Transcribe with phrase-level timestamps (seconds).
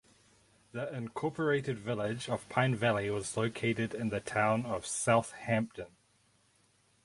[0.71, 5.95] The Incorporated Village of Pine Valley was located in the Town of Southampton.